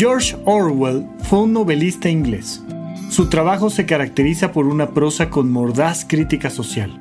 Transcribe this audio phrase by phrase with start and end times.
[0.00, 2.64] George Orwell fue un novelista inglés.
[3.10, 6.98] Su trabajo se caracteriza por una prosa con mordaz crítica social.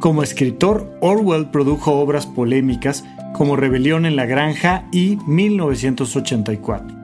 [0.00, 6.96] Como escritor, Orwell produjo obras polémicas como Rebelión en la Granja y 1984.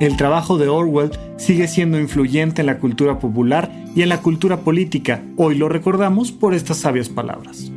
[0.00, 4.62] El trabajo de Orwell sigue siendo influyente en la cultura popular y en la cultura
[4.62, 5.22] política.
[5.36, 7.70] Hoy lo recordamos por estas sabias palabras.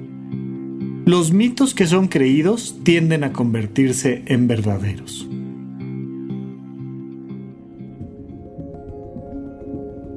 [1.06, 5.30] Los mitos que son creídos tienden a convertirse en verdaderos.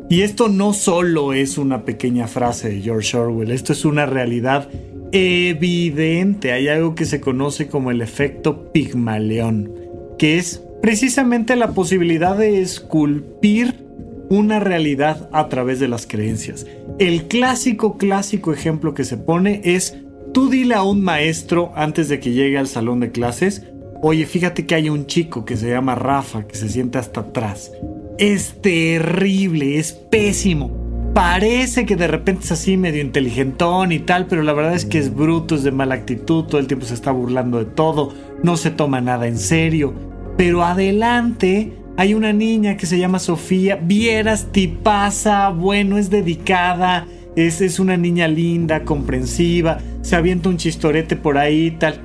[0.08, 4.68] Y esto no solo es una pequeña frase de George Orwell, esto es una realidad
[5.10, 6.52] evidente.
[6.52, 9.72] Hay algo que se conoce como el efecto Pigmaleón,
[10.16, 13.84] que es precisamente la posibilidad de esculpir
[14.28, 16.66] una realidad a través de las creencias.
[17.00, 19.96] El clásico, clásico ejemplo que se pone es,
[20.32, 23.64] tú dile a un maestro antes de que llegue al salón de clases,
[24.02, 27.72] oye, fíjate que hay un chico que se llama Rafa, que se siente hasta atrás
[28.18, 30.70] es terrible, es pésimo.
[31.14, 34.98] Parece que de repente es así medio inteligentón y tal, pero la verdad es que
[34.98, 38.12] es bruto, es de mala actitud, todo el tiempo se está burlando de todo,
[38.42, 39.94] no se toma nada en serio.
[40.36, 47.62] Pero adelante hay una niña que se llama Sofía, vieras tipaza, bueno, es dedicada, es,
[47.62, 52.00] es una niña linda, comprensiva, se avienta un chistorete por ahí y tal.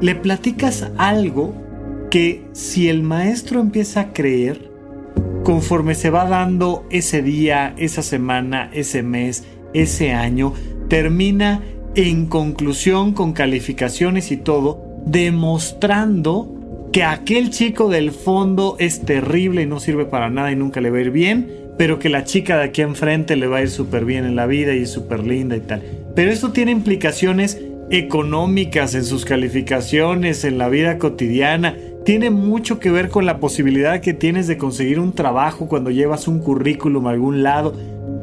[0.00, 1.54] Le platicas algo
[2.10, 4.69] que si el maestro empieza a creer,
[5.44, 10.52] conforme se va dando ese día, esa semana, ese mes, ese año,
[10.88, 11.62] termina
[11.94, 19.66] en conclusión con calificaciones y todo, demostrando que aquel chico del fondo es terrible y
[19.66, 22.58] no sirve para nada y nunca le va a ir bien, pero que la chica
[22.58, 25.24] de aquí enfrente le va a ir súper bien en la vida y es súper
[25.24, 25.82] linda y tal.
[26.14, 31.76] Pero esto tiene implicaciones económicas en sus calificaciones, en la vida cotidiana,
[32.10, 36.26] tiene mucho que ver con la posibilidad que tienes de conseguir un trabajo cuando llevas
[36.26, 37.72] un currículum a algún lado.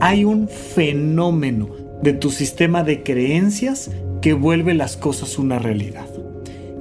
[0.02, 1.70] Hay un fenómeno
[2.04, 3.90] de tu sistema de creencias
[4.22, 6.06] que vuelve las cosas una realidad.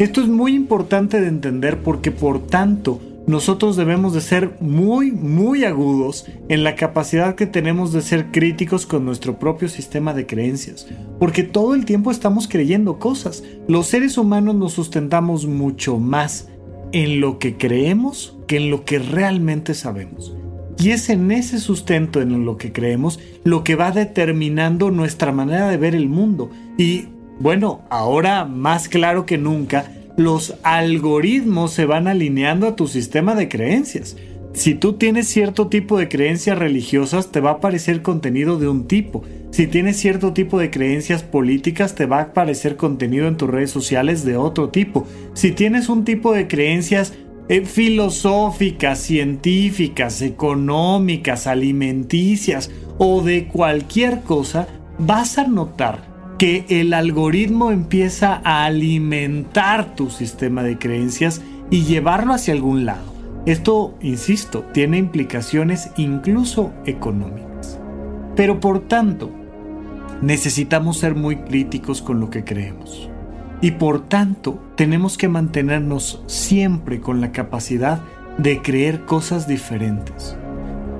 [0.01, 5.63] Esto es muy importante de entender porque por tanto nosotros debemos de ser muy, muy
[5.63, 10.89] agudos en la capacidad que tenemos de ser críticos con nuestro propio sistema de creencias,
[11.21, 13.45] porque todo el tiempo estamos creyendo cosas.
[13.69, 16.49] Los seres humanos nos sustentamos mucho más
[16.93, 20.35] en lo que creemos que en lo que realmente sabemos.
[20.79, 25.69] Y es en ese sustento en lo que creemos lo que va determinando nuestra manera
[25.69, 26.51] de ver el mundo.
[26.77, 27.07] Y
[27.41, 33.49] bueno, ahora más claro que nunca, los algoritmos se van alineando a tu sistema de
[33.49, 34.17] creencias.
[34.57, 38.89] Si tú tienes cierto tipo de creencias religiosas, te va a aparecer contenido de un
[38.89, 39.23] tipo.
[39.51, 43.71] Si tienes cierto tipo de creencias políticas, te va a aparecer contenido en tus redes
[43.71, 45.07] sociales de otro tipo.
[45.35, 47.13] Si tienes un tipo de creencias
[47.51, 54.69] eh, filosóficas, científicas, económicas, alimenticias o de cualquier cosa,
[54.99, 62.33] vas a notar que el algoritmo empieza a alimentar tu sistema de creencias y llevarlo
[62.33, 63.16] hacia algún lado.
[63.47, 67.79] Esto, insisto, tiene implicaciones incluso económicas.
[68.35, 69.31] Pero por tanto,
[70.21, 73.09] necesitamos ser muy críticos con lo que creemos.
[73.61, 78.01] Y por tanto, tenemos que mantenernos siempre con la capacidad
[78.37, 80.37] de creer cosas diferentes.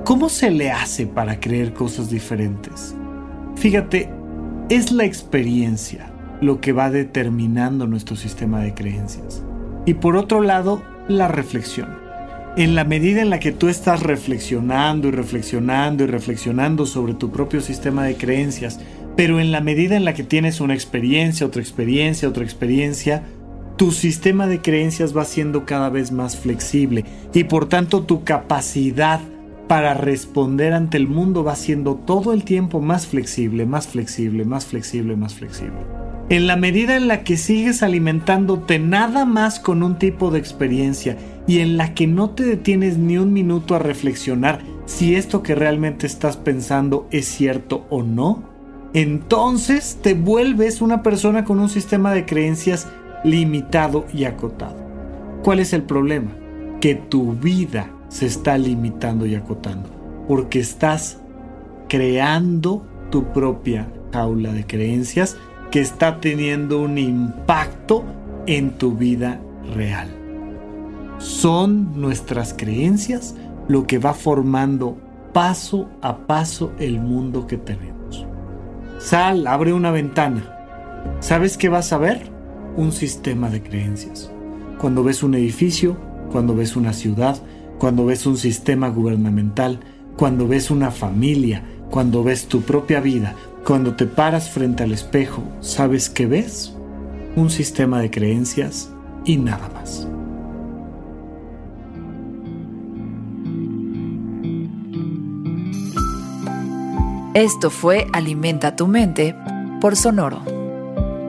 [0.05, 2.95] ¿Cómo se le hace para creer cosas diferentes?
[3.55, 4.09] Fíjate,
[4.69, 6.11] Es la experiencia
[6.41, 9.43] lo que va determinando nuestro sistema de creencias.
[9.85, 12.06] Y por otro lado, la reflexión.
[12.57, 17.29] En la medida en la que tú estás reflexionando y reflexionando y reflexionando sobre tu
[17.29, 18.79] propio sistema de creencias,
[19.15, 23.25] pero en la medida en la que tienes una experiencia, otra experiencia, otra experiencia,
[23.75, 29.19] tu sistema de creencias va siendo cada vez más flexible y por tanto tu capacidad
[29.67, 34.65] para responder ante el mundo va siendo todo el tiempo más flexible, más flexible, más
[34.65, 35.77] flexible, más flexible.
[36.29, 41.17] En la medida en la que sigues alimentándote nada más con un tipo de experiencia
[41.47, 45.55] y en la que no te detienes ni un minuto a reflexionar si esto que
[45.55, 48.43] realmente estás pensando es cierto o no,
[48.93, 52.87] entonces te vuelves una persona con un sistema de creencias
[53.23, 54.75] limitado y acotado.
[55.43, 56.31] ¿Cuál es el problema?
[56.81, 59.89] Que tu vida se está limitando y acotando,
[60.27, 61.19] porque estás
[61.87, 65.37] creando tu propia jaula de creencias
[65.71, 68.03] que está teniendo un impacto
[68.45, 69.39] en tu vida
[69.75, 70.16] real.
[71.17, 73.35] Son nuestras creencias
[73.67, 74.97] lo que va formando
[75.33, 78.25] paso a paso el mundo que tenemos.
[78.99, 80.53] Sal, abre una ventana.
[81.19, 82.37] ¿Sabes qué vas a ver?
[82.77, 84.31] un sistema de creencias.
[84.77, 85.97] Cuando ves un edificio,
[86.31, 87.35] cuando ves una ciudad,
[87.79, 89.79] cuando ves un sistema gubernamental,
[90.15, 93.35] cuando ves una familia, cuando ves tu propia vida,
[93.65, 96.75] cuando te paras frente al espejo, ¿sabes qué ves?
[97.35, 98.91] Un sistema de creencias
[99.25, 100.07] y nada más.
[107.37, 109.35] Esto fue Alimenta tu mente
[109.79, 110.41] por Sonoro.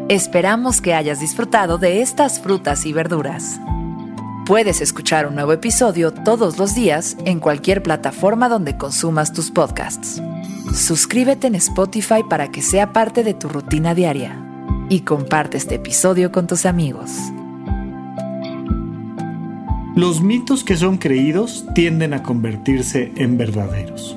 [0.09, 3.61] Esperamos que hayas disfrutado de estas frutas y verduras.
[4.47, 10.23] Puedes escuchar un nuevo episodio todos los días en cualquier plataforma donde consumas tus podcasts.
[10.75, 14.35] Suscríbete en Spotify para que sea parte de tu rutina diaria
[14.89, 17.11] y comparte este episodio con tus amigos.
[19.95, 24.17] Los mitos que son creídos tienden a convertirse en verdaderos.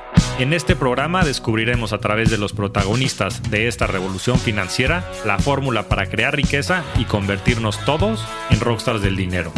[0.39, 5.83] En este programa descubriremos a través de los protagonistas de esta revolución financiera la fórmula
[5.83, 9.51] para crear riqueza y convertirnos todos en rockstars del dinero.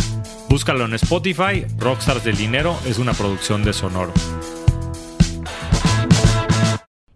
[0.49, 4.13] Búscalo en Spotify, Rockstars del Dinero es una producción de Sonoro.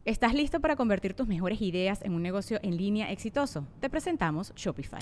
[0.06, 3.68] ¿Estás listo para convertir tus mejores ideas en un negocio en línea exitoso?
[3.82, 5.02] Te presentamos Shopify.